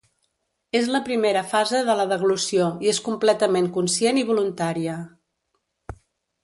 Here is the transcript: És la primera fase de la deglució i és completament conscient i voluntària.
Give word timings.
És 0.77 0.87
la 0.95 1.01
primera 1.09 1.43
fase 1.51 1.81
de 1.89 1.97
la 1.99 2.07
deglució 2.13 2.71
i 2.87 2.91
és 2.95 3.03
completament 3.11 3.69
conscient 3.79 4.21
i 4.23 4.27
voluntària. 4.33 4.99